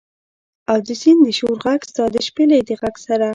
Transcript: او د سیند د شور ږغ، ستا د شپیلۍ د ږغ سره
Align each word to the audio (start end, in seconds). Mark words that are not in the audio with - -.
او 0.71 0.77
د 0.87 0.89
سیند 1.01 1.19
د 1.25 1.27
شور 1.37 1.57
ږغ، 1.63 1.81
ستا 1.89 2.05
د 2.13 2.17
شپیلۍ 2.27 2.59
د 2.67 2.69
ږغ 2.81 2.95
سره 3.07 3.27